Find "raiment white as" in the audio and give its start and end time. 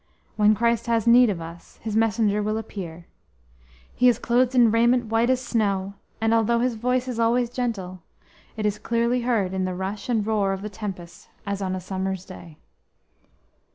4.71-5.45